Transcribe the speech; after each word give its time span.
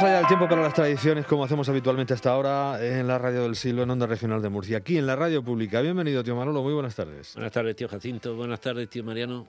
Más 0.00 0.08
allá 0.08 0.18
del 0.20 0.26
tiempo 0.28 0.48
para 0.48 0.62
las 0.62 0.72
tradiciones, 0.72 1.26
como 1.26 1.44
hacemos 1.44 1.68
habitualmente 1.68 2.14
hasta 2.14 2.30
ahora 2.30 2.82
en 2.82 3.06
la 3.06 3.18
Radio 3.18 3.42
del 3.42 3.54
Siglo, 3.54 3.82
en 3.82 3.90
Onda 3.90 4.06
Regional 4.06 4.40
de 4.40 4.48
Murcia, 4.48 4.78
aquí 4.78 4.96
en 4.96 5.06
la 5.06 5.14
Radio 5.14 5.44
Pública. 5.44 5.82
Bienvenido, 5.82 6.24
tío 6.24 6.34
Manolo, 6.34 6.62
muy 6.62 6.72
buenas 6.72 6.94
tardes. 6.94 7.34
Buenas 7.34 7.52
tardes, 7.52 7.76
tío 7.76 7.86
Jacinto. 7.86 8.34
Buenas 8.34 8.62
tardes, 8.62 8.88
tío 8.88 9.04
Mariano. 9.04 9.46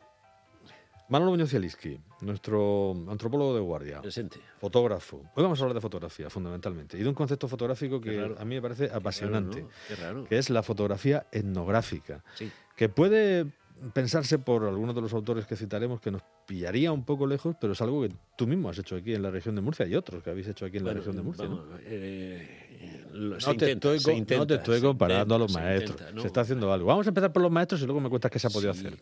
Manolo 1.07 1.31
Muñoz 1.31 1.51
Cieliski, 1.51 1.97
nuestro 2.19 2.91
antropólogo 3.09 3.55
de 3.55 3.61
guardia. 3.61 4.01
Presente. 4.01 4.41
Fotógrafo. 4.59 5.21
Hoy 5.35 5.43
vamos 5.43 5.57
a 5.59 5.63
hablar 5.63 5.75
de 5.75 5.81
fotografía, 5.81 6.29
fundamentalmente, 6.29 6.97
y 6.97 7.03
de 7.03 7.07
un 7.07 7.15
concepto 7.15 7.47
fotográfico 7.47 8.01
que 8.01 8.19
a 8.37 8.43
mí 8.43 8.55
me 8.55 8.61
parece 8.61 8.89
apasionante, 8.93 9.65
Qué 9.87 9.95
raro, 9.95 10.25
que 10.25 10.37
es 10.37 10.49
la 10.49 10.63
fotografía 10.63 11.27
etnográfica, 11.31 12.25
Sí. 12.35 12.51
que 12.75 12.89
puede 12.89 13.45
pensarse 13.93 14.39
por 14.39 14.63
algunos 14.63 14.95
de 14.95 15.01
los 15.01 15.13
autores 15.13 15.45
que 15.45 15.55
citaremos 15.55 15.99
que 16.01 16.11
nos 16.11 16.21
pillaría 16.45 16.91
un 16.91 17.03
poco 17.03 17.25
lejos, 17.25 17.55
pero 17.59 17.73
es 17.73 17.81
algo 17.81 18.01
que 18.01 18.13
tú 18.35 18.47
mismo 18.47 18.69
has 18.69 18.77
hecho 18.77 18.95
aquí 18.95 19.13
en 19.13 19.21
la 19.23 19.31
región 19.31 19.55
de 19.55 19.61
Murcia 19.61 19.87
y 19.87 19.95
otros 19.95 20.23
que 20.23 20.29
habéis 20.29 20.47
hecho 20.47 20.65
aquí 20.65 20.77
en 20.77 20.85
la 20.85 20.93
región 20.93 21.15
de 21.15 21.21
Murcia. 21.21 21.47
¿no? 21.47 21.63
eh, 21.83 22.60
No 23.13 23.39
se 23.39 23.45
te, 23.47 23.51
intenta, 23.53 23.71
estoy, 23.93 23.99
se 23.99 24.05
co- 24.05 24.11
no 24.11 24.17
intenta, 24.17 24.47
te 24.47 24.53
estoy 24.55 24.79
se 24.79 24.85
comparando 24.85 25.35
a 25.35 25.39
los 25.39 25.51
intenta, 25.51 25.67
se 25.69 25.69
maestros. 25.69 25.91
intenta, 26.01 26.09
Se, 26.11 26.15
¿no? 26.15 26.25
está 26.25 26.41
haciendo 26.41 26.73
algo. 26.73 26.87
Vamos 26.87 27.05
a 27.05 27.09
empezar 27.09 27.31
por 27.33 27.41
los 27.41 27.51
maestros 27.51 27.81
y 27.81 27.85
luego 27.85 27.99
me 28.01 28.09
cuentas 28.09 28.31
qué 28.31 28.39
se 28.39 28.47
ha 28.47 28.49
podido 28.49 28.73
Sí, 28.73 28.79
hacer. 28.87 28.97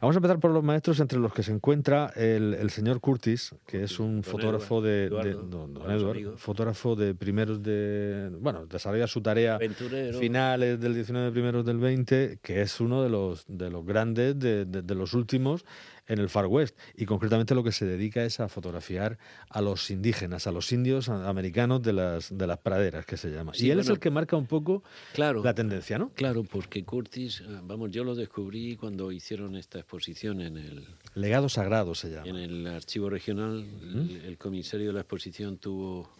Vamos 0.00 0.16
a 0.16 0.18
empezar 0.18 0.38
por 0.40 0.50
los 0.50 0.62
maestros 0.64 1.00
entre 1.00 1.18
los 1.18 1.32
que 1.32 1.42
se 1.42 1.52
encuentra 1.52 2.12
el, 2.16 2.54
el 2.54 2.70
señor 2.70 3.00
Curtis, 3.00 3.54
que 3.66 3.82
es 3.84 3.98
un 4.00 4.22
Don 4.22 4.24
fotógrafo 4.24 4.78
Edward, 4.78 4.84
de, 4.84 4.90
de- 4.90 5.06
Eduardo, 5.06 5.42
don, 5.42 5.74
don 5.74 5.84
buenos 5.84 6.02
Edward, 6.02 6.38
fotógrafo 6.38 6.96
de 6.96 7.14
primeros 7.14 7.62
de 7.62 8.30
bueno, 8.40 8.66
desarrolla 8.66 9.06
su 9.06 9.20
tarea 9.20 9.56
Aventurero. 9.56 10.18
finales 10.18 10.80
del 10.80 10.94
19 10.94 11.30
primeros 11.32 11.64
del 11.64 11.78
20, 11.78 12.38
que 12.42 12.62
es 12.62 12.80
uno 12.80 13.02
de 13.02 13.10
los 13.10 13.44
de 13.48 13.70
los 13.70 13.84
grandes 13.84 14.38
de, 14.38 14.64
de- 14.64 14.82
de 14.82 14.94
los 14.94 15.14
últimos 15.14 15.64
en 16.08 16.18
el 16.18 16.28
Far 16.28 16.46
West 16.46 16.76
y 16.96 17.06
concretamente 17.06 17.54
lo 17.54 17.62
que 17.62 17.72
se 17.72 17.86
dedica 17.86 18.24
es 18.24 18.40
a 18.40 18.48
fotografiar 18.48 19.18
a 19.48 19.60
los 19.62 19.90
indígenas, 19.90 20.46
a 20.46 20.52
los 20.52 20.72
indios 20.72 21.08
americanos 21.08 21.82
de 21.82 21.92
las 21.92 22.36
de 22.36 22.46
las 22.46 22.58
praderas 22.58 23.06
que 23.06 23.16
se 23.16 23.30
llama. 23.30 23.54
Sí, 23.54 23.66
y 23.66 23.70
él 23.70 23.78
es 23.80 23.88
el 23.88 23.98
que 24.00 24.10
marca 24.10 24.36
un 24.36 24.46
poco 24.46 24.82
Claro. 25.14 25.42
la 25.44 25.54
tendencia, 25.54 25.98
¿no? 25.98 26.10
Claro, 26.14 26.42
porque 26.44 26.84
Curtis, 26.84 27.40
eh, 27.40 27.60
vamos, 27.62 27.90
yo 27.90 28.04
lo 28.04 28.14
descubrí 28.14 28.76
cuando 28.76 29.12
hicieron 29.12 29.56
esta 29.56 29.78
exposición 29.78 30.40
en 30.40 30.56
el, 30.56 30.86
Legado 31.14 31.48
sagrado 31.48 31.94
se 31.94 32.10
llama. 32.10 32.28
en 32.28 32.36
el 32.36 32.66
archivo 32.66 33.08
regional. 33.10 33.64
El, 33.82 34.22
el 34.24 34.38
comisario 34.38 34.88
de 34.88 34.92
la 34.94 35.00
exposición 35.00 35.58
tuvo 35.58 36.10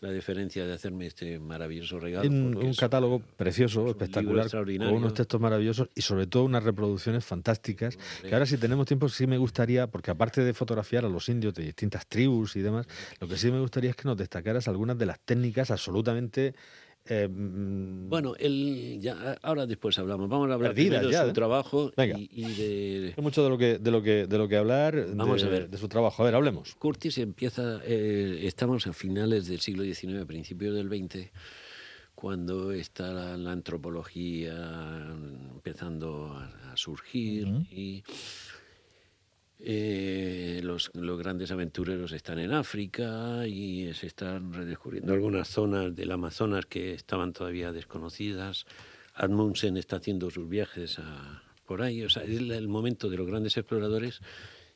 la 0.00 0.10
deferencia 0.10 0.66
de 0.66 0.72
hacerme 0.72 1.06
este 1.06 1.38
maravilloso 1.38 2.00
regalo. 2.00 2.28
un, 2.28 2.56
es- 2.62 2.78
catálogo 2.78 3.20
precioso, 3.36 3.84
es 3.84 3.90
espectacular, 3.90 4.50
con 4.50 4.88
unos 4.88 5.14
textos 5.14 5.40
maravillosos 5.40 5.88
y 5.94 6.00
sobre 6.00 6.26
todo 6.26 6.44
unas 6.44 6.64
reproducciones 6.64 7.24
fantásticas. 7.24 7.98
Que 8.22 8.32
ahora 8.32 8.46
si 8.46 8.56
tenemos 8.56 8.86
tiempo 8.86 9.08
sí 9.08 9.26
me 9.26 9.36
gustaría, 9.36 9.86
porque 9.88 10.10
aparte 10.10 10.42
de 10.42 10.54
fotografiar 10.54 11.04
a 11.04 11.08
los 11.08 11.28
indios 11.28 11.54
de 11.54 11.64
distintas 11.64 12.06
tribus 12.06 12.56
y 12.56 12.60
demás, 12.60 12.86
lo 13.20 13.28
que 13.28 13.36
sí 13.36 13.50
me 13.50 13.60
gustaría 13.60 13.90
es 13.90 13.96
que 13.96 14.08
nos 14.08 14.16
destacaras 14.16 14.68
algunas 14.68 14.96
de 14.98 15.06
las 15.06 15.20
técnicas 15.20 15.70
absolutamente... 15.70 16.54
eh, 17.10 17.28
mm, 17.28 18.08
Bueno, 18.08 18.34
él 18.38 18.98
ya 19.00 19.36
ahora 19.42 19.66
después 19.66 19.98
hablamos. 19.98 20.28
Vamos 20.28 20.48
a 20.50 20.54
hablar 20.54 20.70
Perdidas 20.74 21.00
primero 21.00 21.18
de 21.18 21.24
su 21.24 21.30
¿eh? 21.30 21.34
trabajo 21.34 21.92
Venga. 21.96 22.18
y, 22.18 22.28
y 22.32 22.54
de 22.54 23.14
hay 23.16 23.22
mucho 23.22 23.42
de 23.44 23.50
lo 23.50 23.58
que, 23.58 23.78
de 23.78 23.90
lo 23.90 24.02
que, 24.02 24.26
de 24.26 24.38
lo 24.38 24.48
que 24.48 24.56
hablar 24.56 25.06
Vamos 25.14 25.42
de, 25.42 25.48
a 25.48 25.50
ver. 25.50 25.68
de 25.70 25.76
su 25.78 25.88
trabajo. 25.88 26.22
A 26.22 26.26
ver, 26.26 26.34
hablemos. 26.34 26.74
Curtis 26.76 27.18
empieza, 27.18 27.80
eh, 27.84 28.40
estamos 28.44 28.86
a 28.86 28.92
finales 28.92 29.46
del 29.46 29.60
siglo 29.60 29.82
XIX, 29.84 30.24
principios 30.26 30.74
del 30.74 30.88
XX, 30.88 31.30
cuando 32.14 32.72
está 32.72 33.12
la, 33.12 33.36
la 33.36 33.52
antropología 33.52 35.08
empezando 35.54 36.32
a, 36.34 36.72
a 36.72 36.76
surgir 36.76 37.46
y 37.70 38.02
eh, 39.62 40.60
los, 40.62 40.90
los 40.94 41.18
grandes 41.18 41.50
aventureros 41.50 42.12
están 42.12 42.38
en 42.38 42.52
África 42.52 43.46
y 43.46 43.92
se 43.94 44.06
están 44.06 44.52
redescubriendo 44.52 45.12
algunas 45.12 45.48
zonas 45.48 45.94
del 45.94 46.10
Amazonas 46.12 46.66
que 46.66 46.94
estaban 46.94 47.32
todavía 47.32 47.72
desconocidas. 47.72 48.64
Admundsen 49.14 49.76
está 49.76 49.96
haciendo 49.96 50.30
sus 50.30 50.48
viajes 50.48 50.98
por 51.66 51.82
ahí. 51.82 52.02
O 52.02 52.08
sea, 52.08 52.22
es 52.24 52.38
el 52.40 52.68
momento 52.68 53.10
de 53.10 53.16
los 53.18 53.26
grandes 53.26 53.56
exploradores 53.56 54.20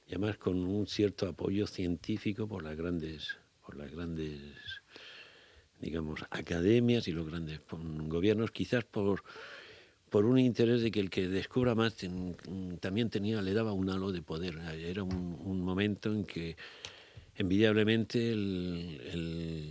y 0.07 0.11
además 0.11 0.37
con 0.37 0.59
un 0.59 0.87
cierto 0.87 1.27
apoyo 1.29 1.67
científico 1.67 2.47
por 2.47 2.63
las 2.63 2.77
grandes, 2.77 3.39
por 3.65 3.77
las 3.77 3.91
grandes 3.91 4.41
digamos, 5.81 6.25
academias 6.31 7.09
y 7.09 7.13
los 7.13 7.27
grandes 7.27 7.61
pon- 7.61 8.09
gobiernos, 8.09 8.51
quizás 8.53 8.85
por, 8.85 9.23
por 10.15 10.27
un 10.27 10.39
interés 10.39 10.81
de 10.81 10.93
que 10.93 11.01
el 11.01 11.11
que 11.11 11.27
descubra 11.27 11.75
más 11.75 11.97
ten- 11.97 12.37
también 12.81 13.11
tenía, 13.11 13.43
le 13.43 13.53
daba 13.53 13.73
un 13.73 13.91
halo 13.91 14.13
de 14.13 14.23
poder. 14.23 14.55
Era 14.79 15.03
un, 15.03 15.37
un 15.45 15.61
momento 15.61 16.13
en 16.13 16.25
que 16.25 16.57
envidiablemente 17.35 18.31
el, 18.31 19.01
el 19.13 19.71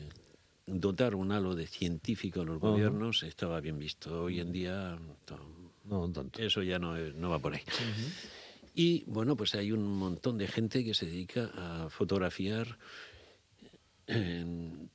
dotar 0.68 1.16
un 1.16 1.32
halo 1.32 1.56
de 1.56 1.66
científico 1.66 2.42
a 2.42 2.44
los 2.44 2.60
gobiernos 2.60 3.24
estaba 3.24 3.62
bien 3.62 3.80
visto. 3.80 4.24
Hoy 4.24 4.42
en 4.42 4.52
día 4.52 5.00
to- 5.24 5.40
No 5.86 6.12
tanto. 6.12 6.42
eso 6.42 6.62
ya 6.62 6.78
no, 6.78 6.98
no 6.98 7.30
va 7.30 7.40
por 7.40 7.54
ahí. 7.54 7.62
Y 8.76 9.06
bueno, 9.08 9.38
pues 9.38 9.56
hay 9.56 9.72
un 9.72 9.86
montón 9.98 10.38
de 10.38 10.48
gente 10.50 10.84
que 10.84 10.94
se 10.94 11.06
dedica 11.06 11.52
a 11.56 11.90
fotografiar. 11.90 12.78
en- 14.08 14.90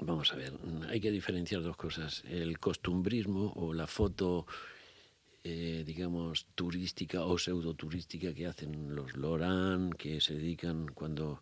vamos 0.00 0.32
a 0.32 0.36
ver, 0.36 0.52
hay 0.88 1.00
que 1.00 1.10
diferenciar 1.10 1.62
dos 1.62 1.76
cosas. 1.76 2.22
El 2.28 2.58
costumbrismo 2.58 3.52
o 3.56 3.74
la 3.74 3.86
foto, 3.86 4.46
eh, 5.44 5.82
digamos, 5.86 6.46
turística 6.54 7.24
o 7.24 7.38
pseudoturística 7.38 8.32
que 8.34 8.46
hacen 8.46 8.94
los 8.94 9.16
Loran, 9.16 9.90
que 9.90 10.20
se 10.20 10.34
dedican 10.34 10.86
cuando 10.88 11.40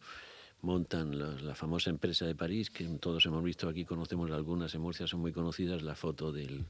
montan 0.62 1.19
la, 1.19 1.33
la 1.43 1.55
famosa 1.55 1.91
empresa 1.91 2.25
de 2.27 2.34
París, 2.34 2.71
que 2.71 2.84
todos 2.99 3.25
hemos 3.27 3.44
visto 3.44 3.69
aquí, 3.69 3.84
conocemos 3.84 4.31
algunas 4.31 4.75
en 4.75 4.81
Murcia, 4.81 5.06
son 5.06 5.21
muy 5.21 5.33
conocidas, 5.33 5.83
la 5.83 5.94
foto 5.94 6.33
del, 6.33 6.65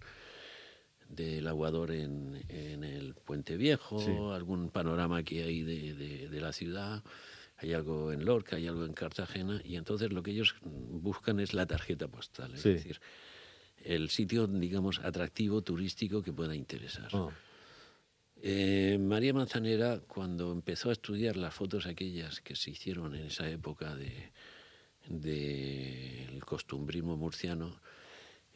del 1.08 1.46
aguador 1.46 1.92
en, 1.92 2.42
en 2.48 2.82
el 2.84 3.14
Puente 3.14 3.56
Viejo, 3.56 4.00
Sí. 4.00 4.10
algún 4.34 4.70
panorama 4.70 5.22
que 5.22 5.44
hay 5.44 5.62
de, 5.62 5.94
de- 5.94 6.28
de 6.28 6.40
la 6.40 6.52
ciudad, 6.52 7.02
hay 7.58 7.72
algo 7.72 8.12
en 8.12 8.24
Lorca, 8.24 8.56
hay 8.56 8.66
algo 8.66 8.84
en 8.84 8.92
Cartagena, 8.92 9.60
y 9.64 9.76
entonces 9.76 10.12
lo 10.12 10.22
que 10.22 10.32
ellos 10.32 10.54
buscan 10.62 11.40
es 11.40 11.54
la 11.54 11.66
tarjeta 11.66 12.08
postal, 12.08 12.54
es 12.54 12.62
Sí. 12.62 12.70
decir, 12.70 13.00
el 13.84 14.10
sitio, 14.10 14.46
digamos, 14.46 14.98
atractivo, 15.00 15.62
turístico 15.62 16.22
que 16.22 16.32
pueda 16.32 16.54
interesar. 16.54 17.08
Ah, 17.12 17.30
Eh, 18.42 18.98
María 19.00 19.32
Manzanera, 19.32 20.00
cuando 20.06 20.52
empezó 20.52 20.90
a 20.90 20.92
estudiar 20.92 21.36
las 21.36 21.54
fotos 21.54 21.86
aquellas 21.86 22.40
que 22.42 22.54
se 22.54 22.70
hicieron 22.70 23.14
en 23.14 23.26
esa 23.26 23.48
época 23.48 23.96
de 23.96 24.30
del 25.08 26.44
costumbrismo 26.44 27.16
murciano, 27.16 27.80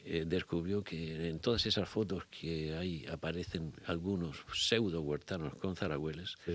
eh, 0.05 0.25
descubrió 0.27 0.83
que 0.83 1.29
en 1.29 1.39
todas 1.39 1.65
esas 1.67 1.89
fotos 1.89 2.25
que 2.27 2.75
hay 2.75 3.07
aparecen 3.07 3.73
algunos 3.87 4.45
pseudo 4.53 5.01
huertanos 5.01 5.55
con 5.55 5.77
zaragüeles 5.77 6.37
sí, 6.45 6.53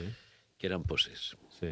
que 0.58 0.68
eran 0.68 0.84
poses. 0.84 1.36
sí. 1.60 1.68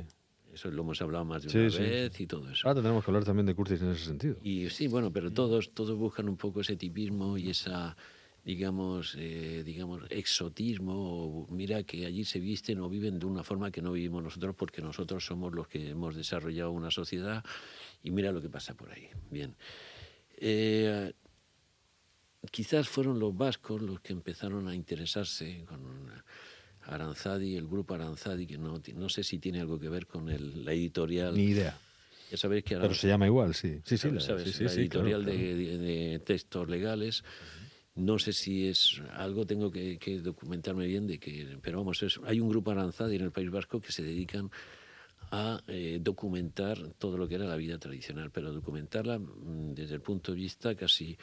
Eso 0.54 0.70
lo 0.70 0.84
hemos 0.84 1.02
hablado 1.02 1.26
más 1.26 1.44
de 1.44 1.50
Sí, 1.50 1.58
una 1.58 1.70
sí, 1.70 1.80
vez 1.80 2.20
y 2.20 2.28
todo 2.28 2.50
eso. 2.50 2.68
Ahora 2.68 2.76
tendremos 2.76 3.04
que 3.04 3.12
hablar 3.12 3.24
también 3.24 3.46
de 3.46 3.56
Curtis 3.56 3.82
en 3.82 3.92
ese 3.92 4.06
sentido. 4.06 4.38
Y 4.44 4.70
sí, 4.70 4.88
bueno, 4.88 5.12
pero 5.12 5.32
todos, 5.32 5.74
todos 5.74 5.98
buscan 5.98 6.30
un 6.30 6.38
poco 6.38 6.62
ese 6.62 6.76
tipismo 6.76 7.38
y 7.38 7.50
esa, 7.50 7.98
digamos, 8.46 9.16
eh, 9.18 9.64
digamos, 9.66 10.04
exotismo. 10.10 10.94
O 10.94 11.48
mira 11.50 11.84
que 11.84 12.06
allí 12.06 12.24
se 12.24 12.40
visten 12.40 12.80
o 12.82 12.90
viven 12.90 13.18
de 13.18 13.26
una 13.26 13.44
forma 13.44 13.72
que 13.72 13.82
no 13.82 13.92
vivimos 13.92 14.24
nosotros 14.24 14.56
porque 14.56 14.82
nosotros 14.82 15.26
somos 15.26 15.54
los 15.54 15.68
que 15.68 15.90
hemos 15.90 16.16
desarrollado 16.16 16.72
una 16.72 16.92
sociedad 16.92 17.44
y 18.04 18.12
mira 18.12 18.32
lo 18.32 18.42
que 18.42 18.50
pasa 18.50 18.76
por 18.76 18.92
ahí. 18.92 19.10
Bien. 19.32 19.56
Eh, 20.38 21.14
quizás 22.52 22.88
fueron 22.88 23.20
los 23.20 23.36
vascos 23.36 23.82
los 23.82 24.02
que 24.02 24.14
empezaron 24.14 24.68
a 24.68 24.76
interesarse 24.76 25.66
con 25.66 25.82
Aranzadi, 26.88 27.56
el 27.56 27.68
grupo 27.68 27.94
Aranzadi, 27.94 28.46
que 28.48 28.58
no, 28.58 28.82
no 28.96 29.10
sé 29.10 29.24
si 29.24 29.40
tiene 29.40 29.60
algo 29.62 29.80
que 29.80 29.90
ver 29.90 30.08
con 30.08 30.30
el, 30.30 30.64
la 30.66 30.74
editorial. 30.74 31.36
Ni 31.36 31.46
idea. 31.46 31.78
Ya 32.32 32.38
sabéis 32.38 32.64
que 32.64 32.76
Pero 32.76 32.94
se 32.96 33.08
llama 33.08 33.28
igual, 33.28 33.54
sí. 33.54 33.80
Sí, 33.86 33.98
sí, 33.98 34.10
¿sabes? 34.10 34.28
la- 34.28 34.40
sí, 34.44 34.52
sí, 34.54 34.64
la 34.64 34.72
editorial 34.74 35.24
claro, 35.24 35.38
de- 35.38 35.44
claro. 35.46 35.58
De, 35.58 35.78
de 35.78 36.20
textos 36.20 36.70
legales. 36.70 37.24
No 37.96 38.18
sé 38.18 38.34
si 38.34 38.68
es 38.68 39.02
algo, 39.14 39.46
tengo 39.46 39.72
que, 39.72 40.00
que 40.00 40.20
documentarme 40.20 40.88
bien 40.88 41.06
de 41.06 41.20
que, 41.20 41.60
pero 41.62 41.78
vamos, 41.80 42.02
es- 42.02 42.20
hay 42.26 42.40
un 42.40 42.50
grupo 42.50 42.72
Aranzadi 42.72 43.16
en 43.18 43.22
el 43.22 43.32
País 43.32 43.52
Vasco 43.52 43.80
que 43.80 43.92
se 43.92 44.02
dedican 44.02 44.50
a 45.32 45.62
eh, 45.68 46.00
documentar 46.02 46.78
todo 46.98 47.18
lo 47.18 47.28
que 47.28 47.36
era 47.36 47.46
la 47.46 47.56
vida 47.56 47.78
tradicional, 47.78 48.32
pero 48.32 48.52
documentarla 48.52 49.20
mm, 49.20 49.74
desde 49.74 49.96
el 49.96 50.02
punto 50.02 50.32
de 50.32 50.38
vista 50.38 50.76
casi 50.76 51.18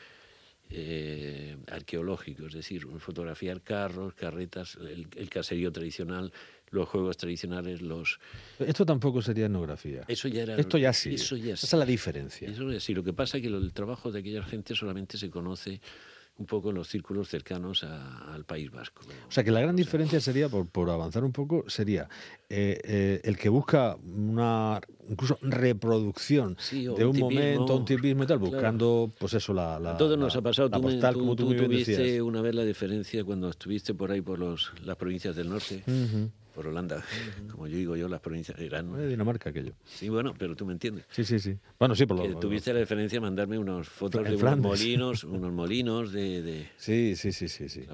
eh, 0.70 1.56
arqueológico, 1.68 2.46
es 2.46 2.54
decir, 2.54 2.86
fotografiar 2.98 3.62
carros, 3.62 4.14
carretas, 4.14 4.76
el, 4.76 5.08
el 5.16 5.28
caserío 5.28 5.72
tradicional, 5.72 6.32
los 6.70 6.88
juegos 6.88 7.16
tradicionales, 7.16 7.82
los... 7.82 8.20
Esto 8.58 8.86
tampoco 8.86 9.20
sería 9.22 9.46
etnografía. 9.46 10.04
Eso 10.06 10.28
ya 10.28 10.42
era... 10.42 10.56
Esto 10.56 10.78
ya 10.78 10.92
sí. 10.92 11.14
Eso 11.14 11.36
ya 11.36 11.54
Esa 11.54 11.66
sí. 11.66 11.76
es 11.76 11.78
la 11.78 11.86
diferencia. 11.86 12.48
Eso 12.48 12.70
es 12.70 12.76
así. 12.76 12.94
Lo 12.94 13.02
que 13.02 13.12
pasa 13.12 13.38
es 13.38 13.42
que 13.42 13.48
el 13.48 13.72
trabajo 13.72 14.12
de 14.12 14.20
aquella 14.20 14.42
gente 14.44 14.74
solamente 14.74 15.18
se 15.18 15.30
conoce 15.30 15.80
un 16.40 16.46
poco 16.46 16.70
en 16.70 16.76
los 16.76 16.88
círculos 16.88 17.28
cercanos 17.28 17.84
al 17.84 18.44
País 18.44 18.70
Vasco. 18.70 19.02
O 19.28 19.30
sea 19.30 19.44
que 19.44 19.50
la 19.50 19.60
gran 19.60 19.76
diferencia 19.76 20.20
sería, 20.20 20.48
por, 20.48 20.66
por 20.66 20.88
avanzar 20.88 21.22
un 21.22 21.32
poco, 21.32 21.64
sería 21.68 22.08
eh, 22.48 22.80
eh, 22.82 23.20
el 23.24 23.36
que 23.36 23.50
busca 23.50 23.96
una 23.96 24.80
incluso 25.08 25.38
reproducción 25.42 26.56
de 26.72 27.04
un, 27.04 27.18
momento, 27.18 27.76
un 27.76 27.84
tipismo 27.84 28.24
y 28.24 28.26
tal, 28.26 28.38
buscando 28.38 29.10
pues 29.18 29.34
eso, 29.34 29.52
la, 29.52 29.78
la 29.78 29.96
Todo 29.98 30.16
nos 30.16 30.34
ha 30.34 30.40
pasado. 30.40 30.70
tú, 30.70 30.80
postal, 30.80 31.14
tú, 31.14 31.20
como 31.20 31.36
tú, 31.36 31.54
tuviste 31.54 32.22
una 32.22 32.40
vez 32.40 32.54
la 32.54 32.64
diferencia 32.64 33.22
cuando 33.22 33.50
estuviste 33.50 33.92
por 33.92 34.10
ahí 34.10 34.22
por 34.22 34.38
los, 34.38 34.72
las 34.84 34.96
provincias 34.96 35.36
del 35.36 35.50
norte. 35.50 35.84
Por 36.60 36.66
Holanda, 36.66 37.02
como 37.50 37.66
yo 37.68 37.78
digo 37.78 37.96
yo, 37.96 38.06
las 38.06 38.20
provincias 38.20 38.58
eran... 38.58 38.94
De 38.94 39.08
Dinamarca 39.08 39.48
aquello. 39.48 39.72
Sí, 39.86 40.10
bueno, 40.10 40.34
pero 40.38 40.54
tú 40.54 40.66
me 40.66 40.74
entiendes. 40.74 41.06
Sí, 41.08 41.24
sí, 41.24 41.38
sí. 41.38 41.56
Bueno, 41.78 41.94
sí, 41.94 42.04
por 42.04 42.18
lo 42.18 42.22
que 42.22 42.34
Tuviste 42.34 42.74
la 42.74 42.80
diferencia 42.80 43.16
de 43.16 43.22
mandarme 43.22 43.58
unas 43.58 43.88
fotos 43.88 44.22
de 44.22 44.36
unos 44.36 44.58
molinos, 44.58 45.24
unos 45.24 45.54
molinos 45.54 46.12
de, 46.12 46.68
Sí, 46.76 47.16
sí, 47.16 47.32
sí, 47.32 47.48
sí, 47.48 47.70
sí. 47.70 47.86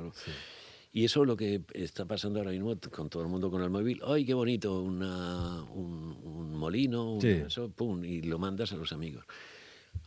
Y 0.93 1.05
eso 1.05 1.23
es 1.23 1.29
lo 1.29 1.37
que 1.37 1.63
está 1.75 2.07
pasando 2.07 2.41
ahora 2.41 2.51
mismo 2.51 2.77
con 2.91 3.09
todo 3.09 3.23
el 3.23 3.29
mundo 3.29 3.53
con 3.53 3.63
el 3.63 3.71
móvil. 3.71 4.03
¡Ay, 4.05 4.25
qué 4.25 4.35
bonito! 4.35 4.83
Una, 4.83 5.63
un, 5.63 6.53
molino, 6.57 7.21
eso, 7.23 7.71
pum, 7.71 8.05
y 8.05 8.23
lo 8.23 8.41
mandas 8.41 8.73
a 8.73 8.77
los 8.77 8.93
amigos. 8.93 9.27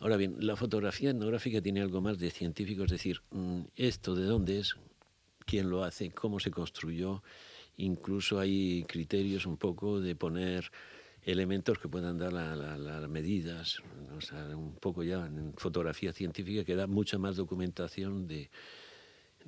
Ahora 0.02 0.18
bien, 0.18 0.36
la 0.42 0.58
fotografía 0.58 1.12
etnográfica 1.12 1.62
tiene 1.62 1.80
algo 1.80 2.02
más 2.02 2.20
de 2.20 2.30
científico, 2.30 2.84
es 2.84 2.92
decir, 2.92 3.22
mm, 3.32 3.62
esto 3.78 4.16
de 4.16 4.26
dónde 4.26 4.60
es, 4.60 4.76
quién 5.46 5.70
lo 5.70 5.86
hace, 5.86 6.12
cómo 6.12 6.42
se 6.42 6.52
construyó, 6.52 7.24
incluso 7.80 8.40
hay 8.40 8.84
criterios 8.88 9.46
un 9.46 9.58
poco 9.58 10.00
de 10.00 10.16
poner 10.16 10.72
elementos 11.24 11.80
que 11.80 11.88
puedan 11.88 12.18
dar 12.18 12.34
las 12.34 13.10
medidas, 13.10 13.81
o 14.18 14.22
sea, 14.22 14.46
un 14.56 14.76
poco 14.76 15.04
ya 15.04 15.26
en 15.26 15.54
fotografía 15.56 16.14
científica 16.14 16.64
que 16.64 16.76
da 16.76 16.88
mucha 16.88 17.18
más 17.18 17.36
documentación 17.36 18.28
de, 18.28 18.50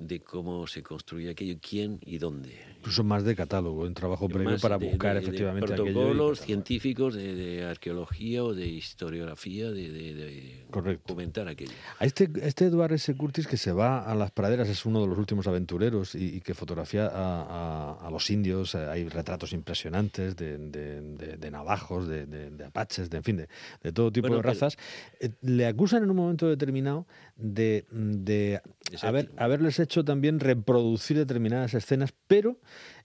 de 0.06 0.20
cómo 0.20 0.66
se 0.66 0.82
construye 0.82 1.30
aquello, 1.30 1.56
quién 1.60 1.98
y 2.04 2.18
dónde. 2.18 2.72
Incluso 2.78 3.04
más 3.04 3.24
de 3.24 3.36
catálogo, 3.36 3.82
un 3.82 3.94
trabajo 3.94 4.28
previo 4.28 4.58
para 4.58 4.76
buscar 4.76 5.16
efectivamente 5.16 5.72
de 5.72 5.76
protocolos 5.76 6.40
científicos 6.40 7.14
de, 7.14 7.64
arqueología 7.64 8.42
o 8.42 8.54
de 8.54 8.66
historiografía, 8.66 9.70
de, 9.70 10.64
documentar 10.68 11.46
aquello. 11.46 11.72
A 11.98 12.04
este, 12.04 12.28
este 12.42 12.66
Eduard 12.66 12.92
S. 12.94 13.14
Curtis 13.14 13.46
que 13.46 13.56
se 13.56 13.70
va 13.70 14.02
a 14.02 14.14
las 14.16 14.32
praderas 14.32 14.68
es 14.68 14.84
uno 14.84 15.00
de 15.00 15.06
los 15.06 15.16
últimos 15.16 15.46
aventureros 15.46 16.14
y, 16.14 16.40
que 16.40 16.54
fotografía 16.54 17.08
a, 17.12 18.08
los 18.10 18.28
indios, 18.30 18.74
eh, 18.74 18.78
hay 18.78 19.08
retratos 19.08 19.52
impresionantes 19.52 20.34
de, 20.36 21.50
navajos, 21.52 22.08
de, 22.08 22.64
apaches, 22.66 23.10
de, 23.10 23.18
en 23.18 23.24
fin, 23.24 23.46
de, 23.82 23.92
todo 23.92 24.10
tipo 24.10 24.34
de 24.34 24.42
razas. 24.42 24.76
Eh, 25.20 25.30
le 25.42 25.66
acusan 25.66 26.02
en 26.02 26.10
un 26.10 26.16
momento 26.16 26.48
determinado 26.48 27.06
de, 27.36 27.86
de 27.92 28.60
haber, 29.02 29.30
haberles 29.36 29.78
hecho 29.78 29.91
también 30.00 30.40
reproducir 30.40 31.18
determinadas 31.18 31.74
escenas, 31.74 32.14
pero 32.26 32.58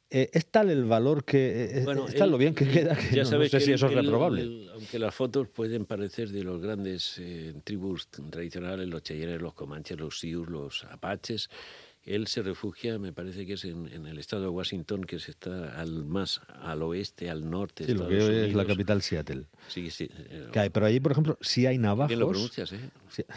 eh, 0.10 0.30
es 0.31 0.45
tal 0.45 0.69
el 0.69 0.86
valor 0.86 1.25
que 1.25 1.38
eh, 1.38 1.80
eh, 1.80 1.86
es 2.07 2.16
tal 2.16 2.31
lo 2.31 2.38
bien 2.38 2.56
que 2.56 2.66
queda 2.66 2.95
que 2.95 3.18
no, 3.18 3.25
sé 3.25 3.60
si 3.60 3.74
eso 3.74 3.88
es 3.88 3.94
reprobable. 3.94 4.69
aunque 4.74 5.00
las 5.00 5.13
fotos 5.13 5.50
pueden 5.50 5.86
parecer 5.86 6.30
de 6.30 6.44
los 6.44 6.62
grandes 6.62 7.22
tribus 7.66 8.07
tradicionales, 8.07 8.88
los 8.88 9.04
cheyennes, 9.04 9.42
los 9.42 9.54
comanches, 9.54 10.00
los 10.00 10.18
sioux, 10.18 10.50
los 10.50 10.86
apaches, 10.86 11.50
él 12.07 12.28
se 12.28 12.42
refugia, 12.42 12.98
me 13.00 13.12
parece 13.12 13.45
que 13.45 13.54
es 13.54 13.66
en, 13.66 14.06
el 14.06 14.18
estado 14.18 14.44
de 14.44 14.48
Washington, 14.48 15.04
que 15.04 15.19
se 15.19 15.31
está 15.31 15.78
al 15.78 16.06
más 16.06 16.39
al 16.62 16.81
oeste, 16.84 17.30
al 17.30 17.50
norte. 17.50 17.86
Sí, 17.86 17.94
lo 17.94 18.07
que 18.07 18.24
hoy 18.24 18.36
es 18.48 18.56
la 18.56 18.63
capital 18.63 19.01
Seattle. 19.01 19.44
Sí, 19.68 19.89
sí. 19.89 20.10
pero 20.72 20.86
allí, 20.86 21.01
por 21.01 21.12
ejemplo, 21.12 21.38
sí 21.42 21.66
hay 21.66 21.78
navajos. 21.78 22.07
Bien 22.07 22.22
lo 22.22 22.30
pronuncias, 22.30 22.72
¿eh? 22.72 22.80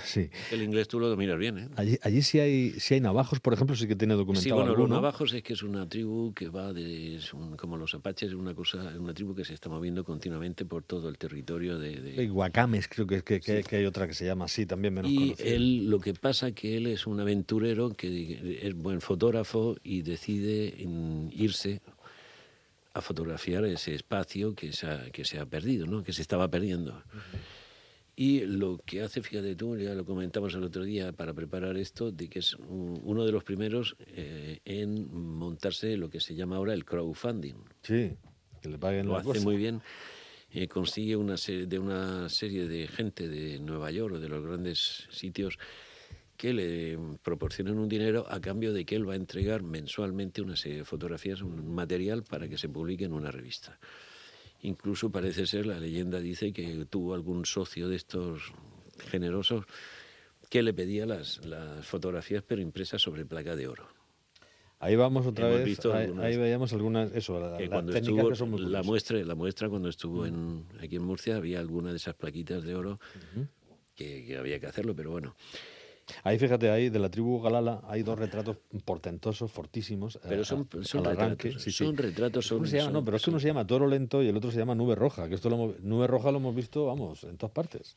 Sí. 0.04 0.30
El 0.50 0.62
inglés 0.62 0.88
tú 0.88 0.98
lo 0.98 1.08
dominas 1.08 1.38
bien, 1.38 1.58
¿eh? 1.58 1.68
Allí, 1.76 1.98
allí 2.02 2.22
sí, 2.22 2.40
hay, 2.40 2.70
sí 2.78 2.94
hay 2.94 3.00
navajos, 3.00 3.40
por 3.40 3.54
ejemplo, 3.54 3.76
sí 3.76 3.86
que 3.86 3.96
tiene 3.96 4.14
documentado 4.14 4.42
Sí, 4.42 4.50
bueno, 4.50 4.74
los 4.74 4.88
navajos 4.88 5.32
es 5.32 5.42
que 5.42 5.52
es 5.52 5.62
una 5.62 5.88
tribu 5.88 6.32
que 6.34 6.48
va 6.48 6.72
de... 6.72 7.18
como 7.56 7.76
los 7.76 7.94
apaches, 7.94 8.30
es 8.30 8.34
una 8.34 8.54
cosa, 8.54 8.94
una 8.98 9.14
tribu 9.14 9.34
que 9.34 9.44
se 9.44 9.54
está 9.54 9.68
moviendo 9.68 10.04
continuamente 10.04 10.64
por 10.64 10.82
todo 10.82 11.08
el 11.08 11.18
territorio 11.18 11.78
de... 11.78 12.00
de... 12.00 12.28
Guacames, 12.28 12.88
creo 12.88 13.06
que, 13.06 13.22
que, 13.22 13.40
que, 13.40 13.76
hay 13.76 13.84
otra 13.84 14.06
que 14.06 14.14
se 14.14 14.24
llama 14.24 14.46
así, 14.46 14.66
también 14.66 14.94
menos 14.94 15.10
y 15.10 15.34
él, 15.38 15.88
lo 15.88 16.00
que 16.00 16.14
pasa 16.14 16.52
que 16.52 16.76
él 16.76 16.86
es 16.86 17.06
un 17.06 17.20
aventurero 17.20 17.90
que 17.90 18.60
es 18.62 18.74
buen 18.74 19.00
fotógrafo 19.00 19.76
y 19.82 20.02
decide 20.02 20.74
irse 21.32 21.80
a 22.92 23.00
fotografiar 23.00 23.64
ese 23.64 23.94
espacio 23.94 24.54
que 24.54 24.72
se 24.72 24.86
ha, 24.86 25.10
que 25.10 25.24
se 25.24 25.38
ha 25.38 25.46
perdido, 25.46 25.86
¿no? 25.86 26.02
que 26.02 26.12
se 26.12 26.22
estaba 26.22 26.48
perdiendo. 26.48 27.02
Y 28.20 28.40
lo 28.40 28.76
que 28.84 29.00
hace, 29.00 29.22
fíjate 29.22 29.56
tú, 29.56 29.78
ya 29.78 29.94
lo 29.94 30.04
comentamos 30.04 30.52
el 30.52 30.62
otro 30.62 30.84
día 30.84 31.10
para 31.10 31.32
preparar 31.32 31.78
esto, 31.78 32.12
de 32.12 32.28
que 32.28 32.40
es 32.40 32.54
uno 32.54 33.24
de 33.24 33.32
los 33.32 33.44
primeros 33.44 33.96
eh, 34.08 34.60
en 34.66 35.10
montarse 35.10 35.96
lo 35.96 36.10
que 36.10 36.20
se 36.20 36.34
llama 36.34 36.56
ahora 36.56 36.74
el 36.74 36.84
crowdfunding. 36.84 37.54
Sí, 37.80 38.12
que 38.60 38.68
le 38.68 38.76
paguen 38.76 39.06
Lo 39.06 39.16
hace 39.16 39.40
muy 39.40 39.56
bien. 39.56 39.80
Eh, 40.50 40.68
consigue 40.68 41.16
una 41.16 41.36
de 41.36 41.78
una 41.78 42.28
serie 42.28 42.68
de 42.68 42.88
gente 42.88 43.26
de 43.26 43.58
Nueva 43.58 43.90
York 43.90 44.16
o 44.16 44.20
de 44.20 44.28
los 44.28 44.44
grandes 44.44 45.08
sitios 45.10 45.58
que 46.36 46.52
le 46.52 46.98
proporcionen 47.22 47.78
un 47.78 47.88
dinero 47.88 48.26
a 48.28 48.38
cambio 48.38 48.74
de 48.74 48.84
que 48.84 48.96
él 48.96 49.08
va 49.08 49.14
a 49.14 49.16
entregar 49.16 49.62
mensualmente 49.62 50.42
una 50.42 50.56
serie 50.56 50.76
de 50.76 50.84
fotografías, 50.84 51.40
un 51.40 51.74
material 51.74 52.22
para 52.22 52.50
que 52.50 52.58
se 52.58 52.68
publique 52.68 53.06
en 53.06 53.14
una 53.14 53.30
revista. 53.30 53.78
Incluso 54.62 55.10
parece 55.10 55.46
ser, 55.46 55.66
la 55.66 55.78
leyenda 55.78 56.20
dice 56.20 56.52
que 56.52 56.86
tuvo 56.88 57.14
algún 57.14 57.46
socio 57.46 57.88
de 57.88 57.96
estos 57.96 58.52
generosos 59.08 59.64
que 60.50 60.62
le 60.62 60.74
pedía 60.74 61.06
las, 61.06 61.44
las 61.46 61.86
fotografías 61.86 62.42
pero 62.46 62.60
impresas 62.60 63.00
sobre 63.00 63.24
placa 63.24 63.56
de 63.56 63.68
oro. 63.68 63.88
Ahí 64.82 64.96
vamos 64.96 65.26
otra 65.26 65.46
vez, 65.48 65.78
ahí, 65.84 66.38
veíamos 66.38 66.72
algunas, 66.72 67.12
eso, 67.12 67.38
la, 67.38 67.58
cuando 67.68 67.92
estuvo, 67.92 68.58
la 68.58 68.82
muestra, 68.82 69.18
la 69.18 69.34
muestra 69.34 69.68
cuando 69.68 69.90
estuvo 69.90 70.24
en, 70.24 70.64
aquí 70.82 70.96
en 70.96 71.02
Murcia 71.02 71.36
había 71.36 71.60
alguna 71.60 71.90
de 71.90 71.96
esas 71.96 72.14
plaquitas 72.14 72.64
de 72.64 72.74
oro 72.74 72.98
que, 73.94 74.38
había 74.38 74.58
que 74.58 74.66
hacerlo, 74.66 74.96
pero 74.96 75.10
bueno. 75.10 75.36
Ahí 76.24 76.38
fíjate, 76.38 76.70
ahí 76.70 76.90
de 76.90 76.98
la 76.98 77.10
tribu 77.10 77.40
Galala 77.40 77.82
hay 77.88 78.02
dos 78.02 78.18
retratos 78.18 78.56
portentosos, 78.84 79.50
fortísimos. 79.50 80.16
Eh, 80.16 80.20
pero 80.28 80.44
son, 80.44 80.68
son 80.82 81.04
retratos. 81.04 81.62
son 81.62 81.96
retratos. 81.96 82.46
Son, 82.46 82.66
se 82.66 82.78
llama? 82.78 82.90
no, 82.90 83.04
pero 83.04 83.16
es 83.16 83.22
que 83.22 83.30
uno 83.30 83.40
se 83.40 83.48
llama 83.48 83.66
Toro 83.66 83.86
Lento 83.86 84.22
y 84.22 84.28
el 84.28 84.36
otro 84.36 84.50
se 84.50 84.58
llama 84.58 84.74
Nube 84.74 84.94
Roja. 84.94 85.28
Que 85.28 85.34
esto 85.34 85.50
lo 85.50 85.74
Nube 85.80 86.06
Roja 86.06 86.30
lo 86.30 86.38
hemos 86.38 86.54
visto, 86.54 86.86
vamos, 86.86 87.24
en 87.24 87.36
todas 87.36 87.52
partes. 87.52 87.96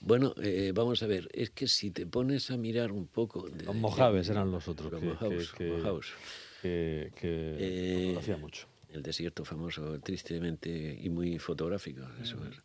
Bueno, 0.00 0.34
eh, 0.42 0.72
vamos 0.74 1.02
a 1.02 1.06
ver, 1.06 1.28
es 1.32 1.50
que 1.50 1.68
si 1.68 1.92
te 1.92 2.06
pones 2.06 2.50
a 2.50 2.56
mirar 2.56 2.90
un 2.90 3.06
poco... 3.06 3.48
los 3.64 3.74
Mojaves 3.74 4.28
eran 4.28 4.50
los 4.50 4.66
otros. 4.66 4.90
Los 4.90 5.02
Mojaves, 5.02 5.52
que, 5.52 7.12
que, 7.14 7.56
eh, 7.58 8.36
mucho. 8.40 8.66
El 8.92 9.02
desierto 9.02 9.44
famoso, 9.44 9.98
tristemente 10.00 10.98
y 11.00 11.08
muy 11.08 11.38
fotográfico. 11.38 12.02
Eso 12.20 12.36
es. 12.46 12.56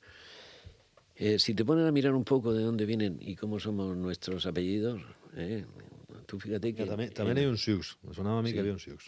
Eh, 1.19 1.39
si 1.39 1.53
te 1.53 1.65
pones 1.65 1.85
a 1.85 1.91
mirar 1.91 2.13
un 2.13 2.23
poco 2.23 2.53
de 2.53 2.63
dónde 2.63 2.85
vienen 2.85 3.17
y 3.19 3.35
cómo 3.35 3.59
somos 3.59 3.95
nuestros 3.97 4.45
apellidos, 4.45 5.01
eh, 5.35 5.65
tú 6.27 6.39
fíjate 6.39 6.75
que... 6.75 6.85
también, 6.85 7.37
hay 7.37 7.45
un 7.45 7.57
Sioux, 7.57 7.97
me 8.03 8.13
sonaba 8.13 8.39
a 8.39 8.41
mí 8.41 8.53
que 8.53 8.59
había 8.59 8.73
un 8.73 8.79
Sioux. 8.79 8.99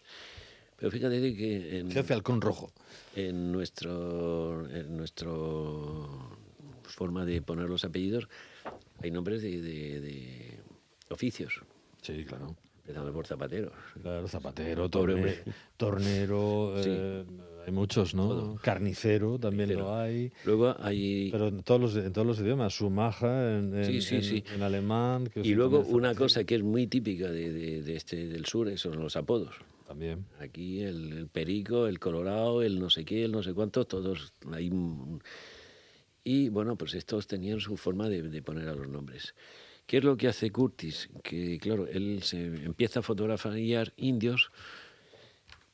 Pero 0.75 0.91
fíjate 0.91 1.35
que... 1.35 1.79
En, 1.79 1.91
Jefe 1.91 2.13
Halcón 2.13 2.41
Rojo. 2.41 2.71
En 3.15 3.51
nuestro, 3.51 4.67
en 4.69 4.97
nuestro 4.97 6.37
forma 6.83 7.25
de 7.25 7.41
poner 7.41 7.69
los 7.69 7.85
apellidos 7.85 8.27
hay 9.01 9.11
nombres 9.11 9.41
de, 9.43 9.61
de 9.61 10.59
oficios. 11.09 11.61
Sí, 12.01 12.25
claro. 12.25 12.55
Empezando 12.89 13.13
por 13.13 13.27
Zapatero. 13.27 13.71
Claro, 14.01 14.27
Zapatero, 14.27 14.89
Tornero, 14.89 16.73
eh, 16.77 17.23
hay 17.65 17.71
muchos, 17.71 18.15
¿no? 18.15 18.55
Carnicero 18.61 19.39
también 19.39 19.73
lo 19.75 19.95
hay. 19.95 20.31
Luego 20.45 20.75
hay... 20.79 21.29
Pero 21.31 21.47
en 21.47 21.63
todos 21.63 21.81
los, 21.81 21.95
en 21.95 22.13
todos 22.13 22.27
los 22.27 22.39
idiomas, 22.39 22.75
Sumaja, 22.75 23.57
en, 23.57 23.75
en, 23.75 24.63
alemán... 24.63 25.29
y 25.35 25.53
luego 25.53 25.79
una 25.81 26.15
cosa 26.15 26.43
que 26.43 26.55
es 26.55 26.63
muy 26.63 26.87
típica 26.87 27.29
de, 27.29 27.81
de, 27.81 27.95
este, 27.95 28.27
del 28.27 28.45
sur 28.45 28.77
son 28.77 28.99
los 28.99 29.15
apodos. 29.15 29.55
También. 29.87 30.25
Aquí 30.39 30.81
el, 30.81 31.27
perico, 31.31 31.87
el 31.87 31.99
colorado, 31.99 32.61
el 32.61 32.79
no 32.79 32.89
sé 32.89 33.05
qué, 33.05 33.25
el 33.25 33.31
no 33.31 33.41
sé 33.43 33.53
cuánto, 33.53 33.85
todos 33.85 34.33
hay... 34.51 34.71
Y 36.23 36.49
bueno, 36.49 36.75
pues 36.75 36.93
estos 36.93 37.27
tenían 37.27 37.59
su 37.59 37.77
forma 37.77 38.09
de, 38.09 38.21
de 38.21 38.41
poner 38.41 38.67
a 38.69 38.75
los 38.75 38.87
nombres. 38.87 39.33
¿Qué 39.87 39.97
es 39.97 40.03
lo 40.03 40.15
que 40.17 40.27
hace 40.27 40.51
Curtis? 40.51 41.09
Que, 41.23 41.57
claro, 41.57 41.87
él 41.87 42.19
se 42.21 42.45
empieza 42.45 42.99
a 42.99 43.01
fotografiar 43.01 43.91
indios 43.97 44.51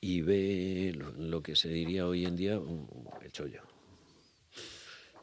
y 0.06 0.22
ve 0.22 0.94
lo, 1.18 1.42
que 1.42 1.56
se 1.56 1.68
diría 1.68 2.06
hoy 2.06 2.26
en 2.26 2.36
día 2.36 2.62
el 3.24 3.32
chollo. 3.32 3.64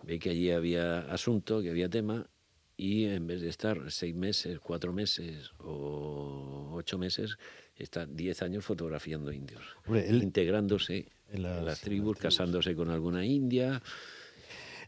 Ve 0.03 0.19
que 0.19 0.31
allí 0.31 0.51
había 0.51 1.03
asunto, 1.03 1.63
que 1.63 1.71
había 1.71 1.89
tema, 1.89 2.27
y 2.77 3.05
en 3.05 3.29
vez 3.29 3.43
de 3.43 3.49
estar 3.49 3.93
seis 3.93 4.13
meses, 4.17 4.59
cuatro 4.59 4.93
meses 4.93 5.53
o 5.61 6.73
ocho 6.73 6.99
meses, 6.99 7.37
está 7.77 8.07
diez 8.07 8.43
años 8.43 8.65
fotografiando 8.65 9.31
indios, 9.31 9.63
integrándose 9.87 11.07
en 11.31 11.45
las, 11.45 11.81
tribus, 11.81 12.19
casándose 12.19 12.75
con 12.75 12.91
alguna 12.91 13.25
india 13.25 13.81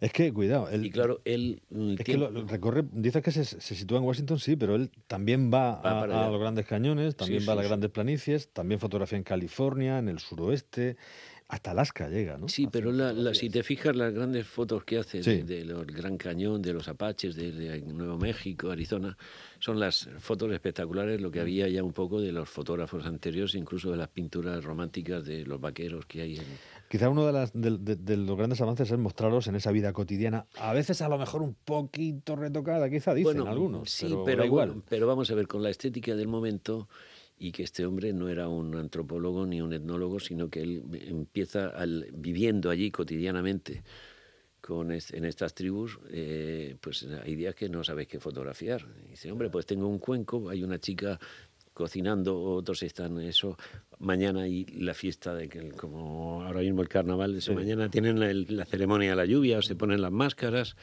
Es 0.01 0.13
que, 0.13 0.33
cuidado. 0.33 0.69
y 0.75 0.91
claro, 0.91 1.21
él. 1.25 1.63
Mm, 1.71 1.95
es 1.99 2.05
que 2.05 2.17
lo, 2.17 2.31
recorre, 2.47 2.85
dices 2.93 3.23
que 3.23 3.31
se, 3.31 3.45
sitúa 3.45 3.99
en 3.99 4.05
Washington, 4.05 4.39
sí, 4.39 4.57
pero 4.57 4.75
él 4.75 4.91
también 5.07 5.51
va, 5.53 5.81
a, 5.81 6.29
los 6.31 6.41
grandes 6.41 6.67
cañones, 6.67 7.17
también 7.17 7.45
va 7.49 7.53
a 7.53 7.57
las 7.57 7.67
grandes 7.67 7.91
planicies, 7.91 8.49
también 8.49 8.81
fotografía 8.81 9.19
en 9.19 9.25
California, 9.25 9.99
en 9.99 10.09
el 10.09 10.19
suroeste, 10.19 10.97
hasta 11.49 11.73
Alaska 11.73 12.09
llega, 12.09 12.39
¿no? 12.39 12.49
Sí, 12.49 12.69
pero 12.71 12.91
la, 12.91 13.35
si 13.35 13.51
te 13.51 13.63
fijas 13.63 13.95
las 13.95 14.15
grandes 14.15 14.47
fotos 14.47 14.83
que 14.85 14.99
hace 14.99 15.21
del 15.21 15.85
Gran 15.87 16.17
Cañón, 16.17 16.63
de 16.63 16.73
los 16.73 16.89
Apaches, 16.89 17.37
de, 17.37 17.83
Nuevo 17.83 18.19
México, 18.19 18.71
Arizona, 18.71 19.17
son 19.59 19.79
las 19.79 20.09
fotos 20.19 20.51
espectaculares, 20.53 21.21
lo 21.21 21.31
que 21.31 21.41
mm. 21.41 21.43
había 21.43 21.69
ya 21.69 21.83
un 21.85 21.93
poco 21.93 22.21
de 22.21 22.33
los 22.33 22.49
fotógrafos 22.49 23.05
anteriores, 23.05 23.55
incluso 23.55 23.91
de 23.91 23.99
las 23.99 24.09
pinturas 24.09 24.65
románticas 24.65 25.25
de 25.25 25.45
los 25.45 25.61
vaqueros 25.61 26.07
que 26.07 26.23
hay 26.23 26.37
en... 26.37 26.45
Quizá 26.89 27.09
uno 27.09 27.27
de, 27.27 27.33
las, 27.33 27.53
de, 27.55 28.17
los 28.17 28.37
grandes 28.37 28.61
avances 28.61 28.91
es 28.91 28.99
mostrarlos 28.99 29.47
en 29.47 29.57
esa 29.57 29.73
vida 29.73 29.93
cotidiana, 29.93 30.47
a 30.59 30.73
veces 30.73 31.03
a 31.03 31.09
lo 31.09 31.19
mejor 31.19 31.43
un 31.43 31.55
poquito 31.55 32.37
retocada, 32.37 32.89
quizá 32.89 33.15
dicen 33.15 33.47
algunos. 33.47 33.91
Sí, 33.91 34.15
pero, 34.25 34.45
igual. 34.45 34.83
pero 34.89 35.07
vamos 35.07 35.31
a 35.31 35.35
ver, 35.35 35.49
con 35.49 35.63
la 35.63 35.71
estética 35.71 36.15
del 36.15 36.29
momento 36.29 36.89
y 37.39 37.53
que 37.53 37.65
este 37.65 37.85
hombre 37.85 38.13
no 38.13 38.29
era 38.29 38.49
un 38.49 38.77
antropólogo 38.77 39.47
ni 39.47 39.61
un 39.61 39.73
etnólogo, 39.73 40.21
sino 40.21 40.49
que 40.49 40.63
él 40.63 40.83
empieza 41.09 41.69
al, 41.69 42.09
viviendo 42.13 42.71
allí 42.71 42.91
cotidianamente 42.91 43.83
con 44.65 44.91
en 44.93 45.25
estas 45.27 45.53
tribus, 45.53 45.99
eh, 46.09 46.77
pues 46.81 47.07
hay 47.23 47.35
días 47.35 47.55
que 47.55 47.69
no 47.69 47.85
sabes 47.85 48.09
qué 48.09 48.19
fotografiar. 48.19 48.87
dice, 49.11 49.31
hombre, 49.31 49.51
pues 49.51 49.67
tengo 49.67 49.87
un 49.87 49.99
cuenco, 49.99 50.49
hay 50.49 50.63
una 50.63 50.79
chica 50.79 51.21
cocinando, 51.75 52.41
otros 52.41 52.83
están 52.83 53.21
eso, 53.21 53.59
mañana 53.99 54.49
y 54.49 54.65
la 54.65 54.95
fiesta 54.95 55.35
de 55.35 55.49
que 55.49 55.73
como 55.73 56.43
ahora 56.43 56.61
mismo 56.61 56.81
el 56.81 56.89
carnaval, 56.89 57.37
eso, 57.37 57.53
mañana 57.53 57.91
tienen 57.91 58.19
la, 58.57 58.65
ceremonia 58.65 59.11
de 59.11 59.17
la 59.17 59.27
lluvia, 59.27 59.59
o 59.59 59.63
se 59.63 59.75
ponen 59.75 60.01
las 60.01 60.13
máscaras, 60.13 60.77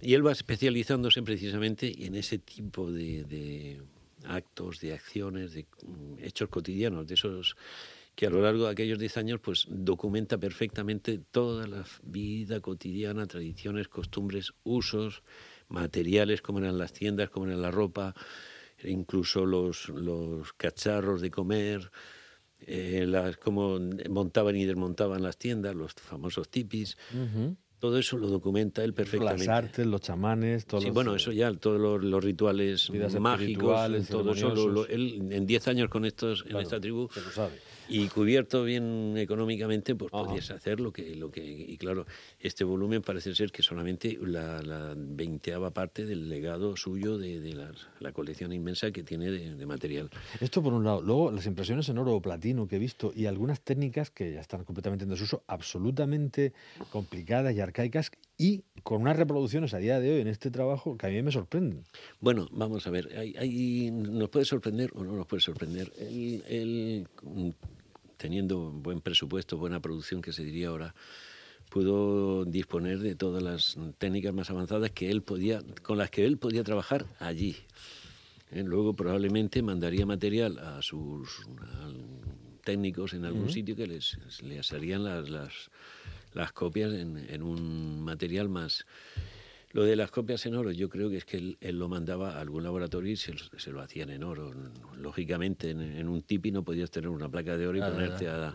y 0.00 0.14
él 0.14 0.24
va 0.24 0.32
especializándose 0.32 1.22
precisamente 1.22 2.04
en 2.04 2.14
ese 2.14 2.38
tipo 2.38 2.92
de 2.92 3.80
actos, 4.26 4.80
de 4.80 4.92
acciones, 4.92 5.52
de 5.52 5.66
mm, 5.82 6.22
hechos 6.22 6.48
cotidianos, 6.48 7.06
de 7.06 7.14
esos 7.14 7.56
que 8.14 8.26
a 8.26 8.30
lo 8.30 8.42
largo 8.42 8.66
de 8.66 8.70
aquellos 8.70 8.98
10 8.98 9.16
años 9.16 9.40
pues 9.40 9.66
documenta 9.68 10.38
perfectamente 10.38 11.18
toda 11.18 11.66
la 11.66 11.84
vida 12.04 12.60
cotidiana, 12.60 13.26
tradiciones, 13.26 13.88
costumbres, 13.88 14.52
usos, 14.62 15.22
materiales, 15.68 16.40
como 16.40 16.60
eran 16.60 16.78
las 16.78 16.92
tiendas, 16.92 17.30
como 17.30 17.46
era 17.46 17.56
la 17.56 17.72
ropa, 17.72 18.14
incluso 18.82 19.46
los, 19.46 19.88
los 19.88 20.52
cacharros 20.54 21.20
de 21.20 21.30
comer, 21.30 21.90
eh, 22.60 23.04
las, 23.06 23.36
cómo 23.36 23.78
montaban 24.08 24.56
y 24.56 24.64
desmontaban 24.64 25.22
las 25.22 25.36
tiendas, 25.36 25.74
los 25.74 25.92
famosos 25.94 26.48
tipis. 26.48 26.96
Todo 27.84 27.98
eso 27.98 28.16
lo 28.16 28.28
documenta 28.28 28.82
él 28.82 28.94
perfectamente. 28.94 29.44
Las 29.44 29.58
artes, 29.58 29.86
los 29.86 30.00
chamanes, 30.00 30.64
todos 30.64 30.84
Sí, 30.84 30.88
bueno, 30.88 31.14
eso 31.14 31.32
ya, 31.32 31.52
todos 31.52 32.02
los, 32.02 32.24
rituales 32.24 32.90
mágicos, 33.20 34.08
todo 34.08 34.32
eso, 34.32 34.86
él 34.86 35.28
en 35.30 35.44
10 35.44 35.68
años 35.68 35.90
con 35.90 36.06
estos, 36.06 36.46
en 36.48 36.56
esta 36.56 36.80
tribu, 36.80 37.10
lo 37.14 37.30
sabe 37.30 37.60
y 37.88 38.08
cubierto 38.08 38.64
bien 38.64 39.14
económicamente, 39.16 39.94
pues 39.94 40.10
podías 40.10 40.50
hacer 40.50 40.80
lo 40.80 40.92
que, 40.92 41.14
lo 41.14 41.30
que... 41.30 41.42
Y 41.44 41.76
claro, 41.76 42.06
este 42.40 42.64
volumen 42.64 43.02
parece 43.02 43.34
ser 43.34 43.52
que 43.52 43.62
solamente 43.62 44.18
la, 44.22 44.94
veinteava 44.96 45.70
parte 45.70 46.04
del 46.06 46.28
legado 46.28 46.76
suyo 46.76 47.18
de, 47.18 47.54
la, 48.00 48.12
colección 48.12 48.52
inmensa 48.52 48.90
que 48.90 49.02
tiene 49.02 49.30
de, 49.30 49.66
material. 49.66 50.10
Esto 50.40 50.62
por 50.62 50.72
un 50.72 50.84
lado. 50.84 51.02
Luego, 51.02 51.30
las 51.30 51.46
impresiones 51.46 51.88
en 51.88 51.98
oro 51.98 52.14
o 52.14 52.20
platino 52.20 52.66
que 52.68 52.76
he 52.76 52.78
visto 52.78 53.12
y 53.14 53.26
algunas 53.26 53.60
técnicas 53.60 54.10
que 54.10 54.32
ya 54.32 54.40
están 54.40 54.64
completamente 54.64 55.04
en 55.04 55.10
desuso, 55.10 55.42
absolutamente 55.46 56.52
complicadas 56.90 57.54
y 57.54 57.60
arcaicas 57.60 57.73
y 58.36 58.64
con 58.82 59.02
unas 59.02 59.16
reproducciones 59.16 59.74
a 59.74 59.78
día 59.78 60.00
de 60.00 60.12
hoy 60.12 60.20
en 60.20 60.28
este 60.28 60.50
trabajo 60.50 60.96
que 60.96 61.06
a 61.06 61.10
mí 61.10 61.22
me 61.22 61.32
sorprenden. 61.32 61.84
Bueno, 62.20 62.48
vamos 62.52 62.86
a 62.86 62.90
ver, 62.90 63.08
hay, 63.16 63.90
nos 63.90 64.28
puede 64.28 64.44
sorprender 64.44 64.90
o 64.94 65.04
no 65.04 65.12
nos 65.12 65.26
puede 65.26 65.40
sorprender. 65.40 65.92
el 65.98 67.06
teniendo 68.16 68.70
buen 68.70 69.02
presupuesto, 69.02 69.58
buena 69.58 69.80
producción, 69.80 70.22
que 70.22 70.32
se 70.32 70.44
diría 70.44 70.68
ahora, 70.68 70.94
pudo 71.68 72.44
disponer 72.46 73.00
de 73.00 73.14
todas 73.14 73.42
las 73.42 73.76
técnicas 73.98 74.32
más 74.32 74.48
avanzadas 74.48 74.90
que 74.92 75.10
él 75.10 75.22
podía, 75.22 75.62
con 75.82 75.98
las 75.98 76.10
que 76.10 76.24
él 76.24 76.38
podía 76.38 76.64
trabajar 76.64 77.04
allí. 77.18 77.56
¿Eh? 78.50 78.62
Luego 78.64 78.94
probablemente 78.94 79.62
mandaría 79.62 80.06
material 80.06 80.58
a 80.58 80.80
sus 80.80 81.46
técnicos 82.64 83.12
en 83.12 83.26
algún 83.26 83.50
sitio 83.50 83.76
que 83.76 83.86
les, 83.86 84.16
les 84.42 84.72
harían 84.72 85.04
las, 85.04 85.28
las, 85.28 85.70
las 86.34 86.52
copias 86.52 86.92
en, 86.92 87.16
en, 87.16 87.42
un 87.42 88.02
material 88.02 88.48
más, 88.48 88.84
lo 89.74 89.82
de 89.82 89.96
las 89.96 90.12
copias 90.12 90.46
en 90.46 90.54
oro, 90.54 90.70
yo 90.70 90.88
creo 90.88 91.10
que 91.10 91.16
es 91.16 91.24
que 91.24 91.36
él, 91.36 91.78
lo 91.78 91.88
mandaba 91.88 92.36
a 92.36 92.40
algún 92.40 92.62
laboratorio 92.62 93.12
y 93.12 93.16
se, 93.16 93.32
lo 93.72 93.80
hacían 93.80 94.10
en 94.10 94.22
oro. 94.22 94.52
Lógicamente, 94.96 95.70
en, 95.70 96.08
un 96.08 96.22
tipi 96.22 96.52
no 96.52 96.62
podías 96.62 96.92
tener 96.92 97.08
una 97.08 97.28
placa 97.28 97.56
de 97.56 97.66
oro 97.66 97.78
y 97.78 97.80
ponerte 97.80 98.28
a... 98.28 98.54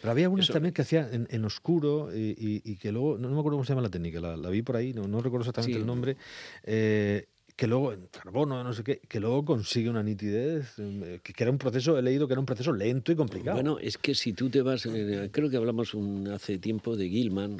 Pero 0.00 0.10
había 0.10 0.26
algunas 0.26 0.48
también 0.48 0.74
que 0.74 0.82
hacía 0.82 1.08
en, 1.12 1.44
oscuro 1.44 2.10
y, 2.12 2.76
que 2.76 2.90
luego, 2.90 3.18
no, 3.18 3.28
me 3.28 3.38
acuerdo 3.38 3.56
cómo 3.56 3.64
se 3.64 3.68
llama 3.68 3.82
la 3.82 3.88
técnica, 3.88 4.20
la, 4.20 4.50
vi 4.50 4.62
por 4.62 4.74
ahí, 4.74 4.92
no, 4.92 5.06
no 5.06 5.20
recuerdo 5.20 5.48
exactamente 5.48 5.78
el 5.78 5.86
nombre. 5.86 6.16
Eh, 6.64 7.28
que 7.58 7.66
luego, 7.66 7.92
en 7.92 8.06
carbono, 8.06 8.62
no 8.62 8.72
sé 8.72 8.84
qué, 8.84 9.00
que 9.08 9.18
luego 9.18 9.44
consigue 9.44 9.90
una 9.90 10.00
nitidez, 10.00 10.78
eh, 10.78 11.18
que, 11.20 11.34
era 11.42 11.50
un 11.50 11.58
proceso, 11.58 11.98
he 11.98 12.02
leído 12.02 12.28
que 12.28 12.34
era 12.34 12.38
un 12.38 12.46
proceso 12.46 12.72
lento 12.72 13.10
y 13.10 13.16
complicado. 13.16 13.56
Bueno, 13.56 13.80
es 13.80 13.98
que 13.98 14.14
si 14.14 14.32
tú 14.32 14.48
te 14.48 14.62
vas, 14.62 14.86
eh, 14.86 15.28
creo 15.32 15.50
que 15.50 15.56
hablamos 15.56 15.92
hace 16.32 16.58
tiempo 16.58 16.96
de 16.96 17.08
Gilman, 17.08 17.56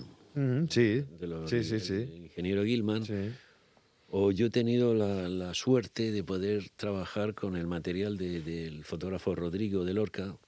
sí, 0.69 1.03
sí, 1.47 1.65
sí, 1.65 1.81
sí. 1.81 1.95
ingeniero 2.15 2.65
Gilman. 2.65 3.03
O 4.11 4.31
yo 4.31 4.47
he 4.47 4.51
tenido 4.51 4.95
la, 4.95 5.53
suerte 5.53 6.13
de 6.13 6.23
poder 6.23 6.69
trabajar 6.77 7.35
con 7.35 7.57
el 7.57 7.67
material 7.67 8.17
del 8.17 8.85
fotógrafo 8.85 9.35
Rodrigo 9.35 9.85
de 9.85 9.95
Lorca, 9.95 10.39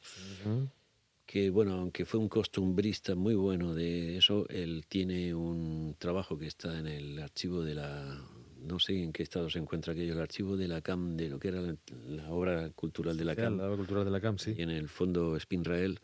que 1.26 1.50
bueno, 1.50 1.74
aunque 1.74 2.04
fue 2.04 2.20
un 2.20 2.28
costumbrista 2.28 3.16
muy 3.16 3.34
bueno 3.34 3.74
de 3.74 4.16
eso, 4.16 4.48
él 4.48 4.84
tiene 4.88 5.34
un 5.34 5.96
trabajo 5.98 6.38
que 6.38 6.46
está 6.46 6.78
en 6.78 6.86
el 6.86 7.18
archivo 7.18 7.62
de 7.62 7.74
la, 7.74 8.24
no 8.62 8.78
sé 8.78 9.02
en 9.02 9.12
qué 9.12 9.22
estado 9.22 9.48
se 9.50 9.58
encuentra 9.58 9.92
aquello, 9.92 10.12
el 10.12 10.20
archivo 10.20 10.56
de 10.56 10.68
la 10.68 10.80
CAM, 10.80 11.16
de 11.16 11.28
lo 11.28 11.38
que 11.38 11.48
era 11.48 11.60
la, 11.60 12.30
obra 12.30 12.70
cultural 12.70 13.16
de 13.16 13.24
la 13.24 13.36
CAM. 13.36 13.58
La 13.58 13.66
obra 13.66 13.76
cultural 13.76 14.04
de 14.04 14.10
la 14.10 14.20
CAM, 14.20 14.38
sí. 14.38 14.54
Y 14.56 14.62
en 14.62 14.70
el 14.70 14.88
fondo 14.88 15.38
Spinrael. 15.38 16.00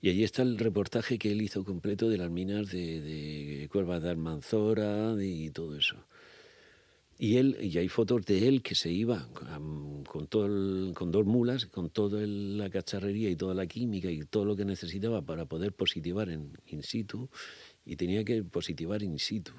Y 0.00 0.10
allí 0.10 0.22
está 0.22 0.42
el 0.42 0.58
reportaje 0.58 1.18
que 1.18 1.32
él 1.32 1.40
hizo 1.40 1.64
completo 1.64 2.08
de 2.08 2.18
las 2.18 2.30
minas 2.30 2.70
de, 2.70 3.00
de 3.00 3.68
Cuerva 3.70 4.00
de 4.00 4.10
Almanzora 4.10 5.14
y 5.18 5.50
todo 5.50 5.76
eso. 5.76 5.96
Y 7.18 7.36
él 7.36 7.56
y 7.60 7.78
hay 7.78 7.88
fotos 7.88 8.26
de 8.26 8.48
él 8.48 8.62
que 8.62 8.74
se 8.74 8.90
iba 8.90 9.28
con, 9.32 10.26
todo 10.26 10.92
con 10.94 11.12
dos 11.12 11.24
mulas, 11.24 11.66
con 11.66 11.90
toda 11.90 12.26
la 12.26 12.68
cacharrería 12.70 13.30
y 13.30 13.36
toda 13.36 13.54
la 13.54 13.66
química 13.66 14.10
y 14.10 14.24
todo 14.24 14.44
lo 14.44 14.56
que 14.56 14.64
necesitaba 14.64 15.22
para 15.22 15.46
poder 15.46 15.72
positivar 15.72 16.28
en 16.28 16.58
in 16.66 16.82
situ 16.82 17.30
y 17.86 17.96
tenía 17.96 18.24
que 18.24 18.42
positivar 18.42 19.02
in 19.02 19.18
situ 19.18 19.52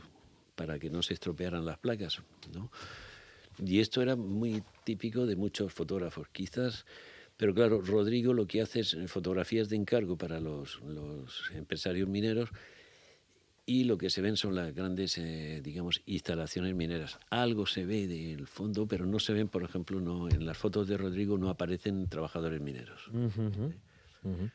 para 0.56 0.80
que 0.80 0.90
no 0.90 1.02
se 1.02 1.14
estropearan 1.14 1.66
las 1.66 1.78
placas, 1.78 2.22
¿no? 2.54 2.72
Y 3.64 3.80
esto 3.80 4.02
era 4.02 4.16
muy 4.16 4.64
típico 4.84 5.26
de 5.26 5.36
muchos 5.36 5.74
fotógrafos. 5.74 6.28
Quizás 6.30 6.86
pero 7.38 7.54
claro, 7.54 7.82
Rodrigo 7.82 8.34
lo 8.34 8.48
que 8.48 8.62
hace 8.62 8.82
es 8.82 8.96
fotografías 9.08 9.70
de 9.70 9.76
encargo 9.76 10.18
para 10.18 10.40
los, 10.40 10.80
empresarios 11.54 12.08
mineros 12.08 12.50
y 13.66 13.84
lo 13.84 13.98
que 13.98 14.10
se 14.10 14.22
ven 14.22 14.38
son 14.38 14.56
las 14.56 14.74
grandes, 14.74 15.18
eh, 15.18 15.60
digamos, 15.64 16.02
instalaciones 16.06 16.76
mineras. 16.76 17.20
Algo 17.32 17.66
se 17.66 17.86
ve 17.86 18.08
del 18.08 18.48
fondo, 18.48 18.88
pero 18.88 19.06
no 19.06 19.20
se 19.20 19.34
ven, 19.34 19.48
por 19.48 19.64
ejemplo, 19.64 20.00
no 20.00 20.30
en 20.30 20.46
las 20.46 20.58
fotos 20.58 20.88
de 20.88 20.98
Rodrigo 20.98 21.38
no 21.38 21.50
aparecen 21.50 22.08
trabajadores 22.08 22.62
mineros. 22.62 23.10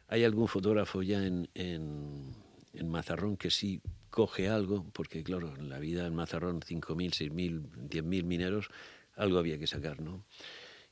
Hay 0.08 0.24
algún 0.24 0.48
fotógrafo 0.48 1.02
ya 1.02 1.24
en, 1.24 1.48
en, 1.54 2.34
en, 2.72 2.88
Mazarrón 2.88 3.36
que 3.36 3.50
sí 3.50 3.80
coge 4.10 4.48
algo, 4.48 4.86
porque 4.92 5.22
claro, 5.22 5.54
en 5.56 5.68
la 5.68 5.78
vida 5.78 6.06
en 6.06 6.14
Mazarrón, 6.14 6.60
5.000, 6.60 7.30
6.000, 7.30 7.88
10.000 7.88 8.24
mineros, 8.24 8.68
algo 9.16 9.38
había 9.38 9.58
que 9.58 9.66
sacar, 9.66 10.00
¿no? 10.00 10.24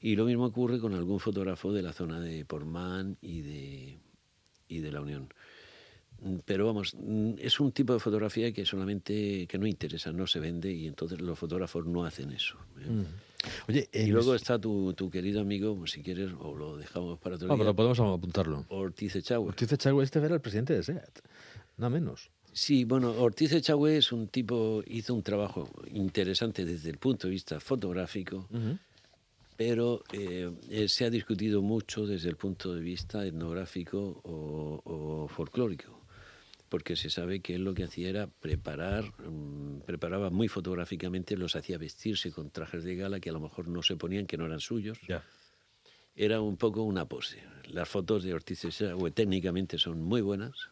Y 0.00 0.16
lo 0.16 0.24
mismo 0.24 0.46
ocurre 0.46 0.78
con 0.78 0.94
algún 0.94 1.18
fotógrafo 1.18 1.72
de 1.72 1.82
la 1.82 1.92
zona 1.92 2.20
de 2.20 2.44
Portman 2.44 3.16
y 3.20 3.42
de, 3.42 3.98
y 4.68 4.78
de 4.78 4.92
la 4.92 5.00
Unión. 5.00 5.32
Pero 6.44 6.66
vamos, 6.66 6.96
es 7.38 7.60
un 7.60 7.70
tipo 7.70 7.92
de 7.92 8.00
fotografía 8.00 8.52
que 8.52 8.66
solamente 8.66 9.46
que 9.46 9.58
no 9.58 9.66
interesa, 9.66 10.12
no 10.12 10.26
se 10.26 10.40
vende 10.40 10.72
y 10.72 10.88
entonces 10.88 11.20
los 11.20 11.38
fotógrafos 11.38 11.86
no 11.86 12.04
hacen 12.04 12.32
eso. 12.32 12.56
¿eh? 12.80 12.90
Mm. 12.90 13.04
Oye, 13.68 13.88
y 13.92 14.06
luego 14.06 14.34
está 14.34 14.58
tu, 14.58 14.94
tu, 14.94 15.10
querido 15.10 15.40
amigo, 15.40 15.86
si 15.86 16.02
quieres, 16.02 16.32
o 16.40 16.56
lo 16.56 16.76
dejamos 16.76 17.20
para 17.20 17.36
otro 17.36 17.46
no, 17.46 17.54
día. 17.54 17.62
pero 17.62 17.76
podemos 17.76 18.00
apuntarlo. 18.00 18.66
Ortiz 18.68 19.14
Echagüe. 19.14 19.48
Ortiz 19.48 19.72
Echagüe, 19.72 20.02
este 20.02 20.18
era 20.18 20.34
el 20.34 20.40
presidente 20.40 20.74
de 20.74 20.82
SEAT, 20.82 21.20
nada 21.76 21.90
menos. 21.90 22.30
Sí, 22.58 22.82
bueno, 22.82 23.12
Ortiz 23.12 23.52
Echagüe 23.52 23.98
es 23.98 24.10
un 24.10 24.26
tipo, 24.26 24.82
hizo 24.88 25.14
un 25.14 25.22
trabajo 25.22 25.70
interesante 25.92 26.64
desde 26.64 26.90
el 26.90 26.98
punto 26.98 27.28
de 27.28 27.30
vista 27.30 27.60
fotográfico 27.60 28.48
pero 29.56 30.02
eh, 30.12 30.52
eh, 30.68 30.88
se 30.88 31.04
ha 31.04 31.10
discutido 31.10 31.62
mucho 31.62 32.04
desde 32.04 32.28
el 32.28 32.36
punto 32.36 32.74
de 32.74 32.80
vista 32.80 33.24
etnográfico 33.24 34.20
o, 34.24 35.28
folclórico. 35.28 36.00
porque 36.68 36.96
se 36.96 37.10
sabe 37.10 37.40
que 37.40 37.54
él 37.54 37.62
lo 37.62 37.74
que 37.74 37.84
hacía 37.84 38.08
era 38.08 38.26
preparar, 38.26 39.04
mm, 39.04 39.82
preparaba 39.86 40.30
muy 40.30 40.48
fotográficamente, 40.48 41.36
los 41.36 41.54
hacía 41.54 41.78
vestirse 41.78 42.32
con 42.32 42.50
trajes 42.50 42.82
de 42.82 42.96
gala 42.96 43.20
que 43.20 43.30
a 43.30 43.32
lo 43.32 43.40
mejor 43.40 43.68
no 43.68 43.82
se 43.82 43.96
ponían, 43.96 44.26
que 44.26 44.36
no 44.36 44.46
eran 44.46 44.60
suyos. 44.60 44.98
Era 46.16 46.40
un 46.40 46.56
poco 46.56 46.82
una 46.82 47.04
pose. 47.06 47.38
Las 47.68 47.88
fotos 47.88 48.24
de 48.24 48.34
Ortiz 48.34 48.62
de 48.62 49.10
técnicamente 49.12 49.78
son 49.78 50.02
muy 50.02 50.20
buenas. 50.20 50.70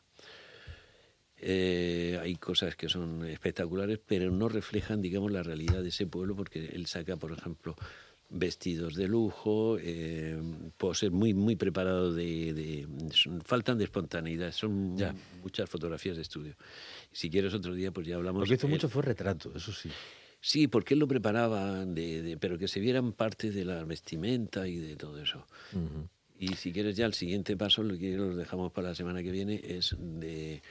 Eh, 1.39 2.19
hay 2.23 2.37
cosas 2.37 2.77
que 2.77 2.89
son 2.89 3.25
espectaculares, 3.27 4.01
pero 4.07 4.31
no 4.31 4.49
reflejan, 4.49 5.03
digamos, 5.03 5.31
la 5.31 5.43
realidad 5.43 5.83
de 5.83 5.91
ese 5.91 6.07
pueblo, 6.07 6.35
porque 6.35 6.71
él 6.73 6.87
saca, 6.87 7.17
por 7.17 7.33
ejemplo, 7.33 7.77
vestidos 8.29 8.95
de 8.95 9.07
lujo, 9.07 9.77
eh, 9.81 10.41
poses 10.77 11.11
muy, 11.11 11.35
muy 11.35 11.57
preparado 11.57 12.13
de, 12.13 12.87
faltan 13.45 13.79
de 13.79 13.85
espontaneidad, 13.85 14.53
son 14.53 14.97
muchas 15.43 15.69
fotografías 15.69 16.17
de 16.17 16.23
estudio. 16.23 16.55
Si 17.13 17.31
quieres 17.31 17.55
otro 17.55 17.75
día, 17.75 17.93
pues 17.93 18.07
ya 18.07 18.17
hablamos. 18.17 18.41
Lo 18.41 18.47
que 18.47 18.55
hizo 18.55 18.69
mucho 18.69 18.89
fue 18.89 19.03
retrato, 19.03 19.53
eso 19.55 19.73
sí. 19.73 19.91
Sí, 20.41 20.69
porque 20.69 20.95
él 20.95 21.01
lo 21.01 21.09
preparaba, 21.09 21.85
de, 21.85 22.37
pero 22.41 22.59
que 22.59 22.69
se 22.69 22.79
vieran 22.79 23.13
parte 23.13 23.51
de 23.51 23.65
la 23.65 23.85
vestimenta 23.85 24.69
y 24.69 24.77
de 24.77 24.97
todo 24.97 25.21
eso. 25.21 25.47
Y 26.39 26.55
si 26.55 26.73
quieres 26.73 26.97
ya 26.97 27.07
el 27.07 27.15
siguiente 27.15 27.57
paso, 27.57 27.83
lo 27.83 27.97
que 27.97 28.17
lo 28.17 28.37
dejamos 28.37 28.71
para 28.73 28.89
la 28.89 28.95
semana 28.95 29.23
que 29.23 29.31
viene, 29.31 29.61
es 29.65 29.97
de 29.99 30.63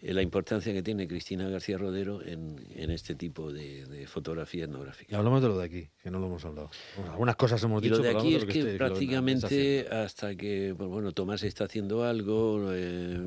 la 0.00 0.20
importancia 0.22 0.72
que 0.72 0.82
tiene 0.82 1.08
Cristina 1.08 1.48
García 1.48 1.78
Rodero 1.78 2.20
en, 2.22 2.58
este 2.90 3.14
tipo 3.14 3.52
de, 3.52 4.06
fotografía 4.06 4.64
etnográfica. 4.64 5.16
hablamos 5.16 5.40
de 5.42 5.48
lo 5.48 5.58
de 5.58 5.64
aquí, 5.64 5.88
que 6.02 6.10
no 6.10 6.18
lo 6.18 6.26
hemos 6.26 6.44
hablado. 6.44 6.70
algunas 7.10 7.36
cosas 7.36 7.62
hemos 7.64 7.80
dicho. 7.80 7.96
Lo 7.96 8.02
de 8.02 8.10
aquí 8.10 8.34
es 8.34 8.44
que, 8.44 8.64
prácticamente 8.76 9.88
hasta 9.88 10.34
que, 10.36 10.74
pues 10.76 10.88
bueno, 10.90 11.12
Tomás 11.12 11.42
está 11.42 11.64
haciendo 11.64 12.04
algo, 12.04 12.70
eh, 12.72 13.18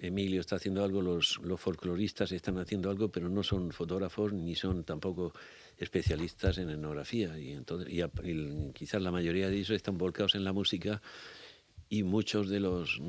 Emilio 0.00 0.40
está 0.40 0.56
haciendo 0.56 0.82
algo, 0.82 1.02
los, 1.02 1.38
los 1.42 1.60
folcloristas 1.60 2.32
están 2.32 2.58
haciendo 2.58 2.90
algo, 2.90 3.10
pero 3.10 3.28
no 3.28 3.42
son 3.42 3.70
fotógrafos 3.70 4.32
ni 4.32 4.54
son 4.54 4.82
tampoco 4.82 5.32
especialistas 5.78 6.58
en 6.58 6.70
etnografía. 6.70 7.38
Y, 7.38 7.52
entonces, 7.52 7.92
y, 7.92 8.02
quizás 8.72 9.02
la 9.02 9.10
mayoría 9.10 9.48
de 9.48 9.56
ellos 9.56 9.70
están 9.70 9.98
volcados 9.98 10.34
en 10.34 10.44
la 10.44 10.52
música 10.52 11.00
y 11.88 12.02
muchos 12.02 12.48
de 12.48 12.60
los... 12.60 13.00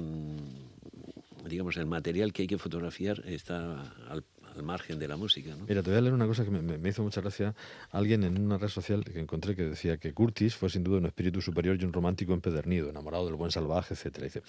Digamos, 1.48 1.78
el 1.78 1.86
material 1.86 2.34
que 2.34 2.44
hay 2.44 2.48
que 2.48 2.58
fotografiar 2.58 3.22
está 3.26 3.94
al, 4.10 4.24
margen 4.64 5.00
de 5.00 5.08
la 5.08 5.18
música. 5.18 5.56
¿no? 5.56 5.66
Mira, 5.68 5.82
te 5.82 5.90
voy 5.90 5.98
a 5.98 6.02
leer 6.02 6.14
una 6.14 6.28
cosa 6.28 6.44
que 6.44 6.52
me, 6.52 6.90
hizo 6.90 7.04
mucha 7.04 7.22
gracia. 7.22 7.56
Alguien 7.92 8.24
en 8.24 8.40
una 8.44 8.58
red 8.58 8.70
social 8.70 9.04
que 9.04 9.20
encontré 9.20 9.56
que 9.56 9.64
decía 9.64 9.98
que 9.98 10.14
Curtis 10.14 10.56
fue 10.56 10.70
sin 10.70 10.84
duda 10.84 10.98
un 10.98 11.06
espíritu 11.06 11.42
superior 11.42 11.78
y 11.80 11.86
un 11.86 11.94
romántico 11.94 12.34
empedernido, 12.34 12.90
enamorado 12.90 13.26
del 13.26 13.36
buen 13.36 13.52
salvaje, 13.52 13.94
etc. 13.94 14.18
Dice, 14.22 14.44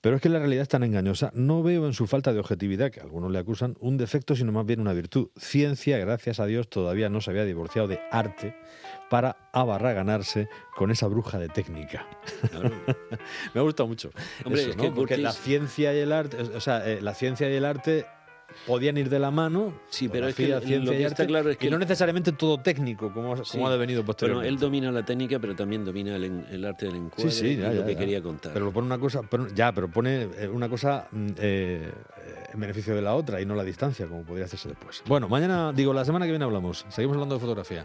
pero 0.00 0.16
es 0.16 0.22
que 0.22 0.28
la 0.28 0.38
realidad 0.38 0.62
es 0.62 0.68
tan 0.68 0.82
engañosa. 0.82 1.30
No 1.34 1.62
veo 1.62 1.86
en 1.86 1.94
su 1.94 2.06
falta 2.06 2.32
de 2.32 2.40
objetividad, 2.40 2.90
que 2.90 3.00
algunos 3.00 3.30
le 3.30 3.38
acusan, 3.38 3.76
un 3.80 3.96
defecto, 3.96 4.36
sino 4.36 4.52
más 4.52 4.66
bien 4.66 4.80
una 4.80 4.92
virtud. 4.92 5.28
Ciencia, 5.36 5.98
gracias 5.98 6.40
a 6.40 6.46
Dios, 6.46 6.68
todavía 6.68 7.08
no 7.08 7.20
se 7.20 7.30
había 7.30 7.44
divorciado 7.44 7.88
de 7.88 8.00
arte 8.10 8.54
para 9.12 9.36
abarraganarse 9.52 10.48
con 10.74 10.90
esa 10.90 11.06
bruja 11.06 11.38
de 11.38 11.48
técnica. 11.48 12.06
Me 13.54 13.60
ha 13.60 13.62
gustado 13.62 13.86
mucho. 13.86 14.10
Hombre, 14.44 14.74
Porque 14.94 15.18
la 15.18 15.32
ciencia 15.32 15.94
y 15.94 15.98
el 15.98 16.12
arte, 16.12 16.40
o 16.40 16.60
sea, 16.60 16.88
eh, 16.88 17.02
la 17.02 17.12
ciencia 17.14 17.50
y 17.50 17.54
el 17.54 17.66
arte 17.66 18.06
podían 18.66 18.96
ir 18.96 19.08
de 19.08 19.18
la 19.18 19.30
mano. 19.30 19.72
Sí, 19.88 20.08
pero 20.08 20.28
es 20.28 20.34
que 20.34 20.48
lo 20.48 20.92
que 20.92 21.04
está 21.04 21.26
claro 21.26 21.50
es 21.50 21.56
que. 21.56 21.66
Y 21.66 21.70
no 21.70 21.78
necesariamente 21.78 22.32
todo 22.32 22.58
técnico, 22.58 23.12
como, 23.12 23.34
como 23.42 23.68
ha 23.68 23.72
devenido 23.72 24.04
posteriormente. 24.04 24.48
Bueno, 24.48 24.56
él 24.56 24.60
domina 24.60 24.92
la 24.92 25.04
técnica, 25.04 25.38
pero 25.38 25.54
también 25.54 25.84
domina 25.84 26.16
el, 26.16 26.64
arte 26.64 26.86
del 26.86 26.96
encuadre. 26.96 27.30
Sí, 27.30 27.40
sí, 27.40 27.56
ya, 27.56 27.72
lo 27.72 27.84
que 27.84 27.96
quería 27.96 28.22
contar. 28.22 28.52
Pero 28.52 28.66
lo 28.66 28.72
pone 28.72 28.86
una 28.86 28.98
cosa. 28.98 29.22
ya, 29.54 29.72
pero 29.72 29.88
pone 29.88 30.22
eh, 30.22 30.48
una 30.48 30.68
cosa 30.68 31.06
mm, 31.10 31.28
eh, 31.38 31.90
en 32.52 32.60
beneficio 32.60 32.94
de 32.94 33.02
la 33.02 33.14
otra 33.14 33.40
y 33.40 33.46
no 33.46 33.54
la 33.54 33.64
distancia, 33.64 34.06
como 34.06 34.22
podría 34.22 34.46
hacerse 34.46 34.68
después. 34.68 35.02
Bueno, 35.06 35.28
mañana, 35.28 35.72
digo, 35.72 35.92
la 35.92 36.04
semana 36.04 36.26
que 36.26 36.32
viene 36.32 36.44
hablamos. 36.44 36.84
Seguimos 36.88 37.14
hablando 37.14 37.36
de 37.36 37.40
fotografía. 37.40 37.80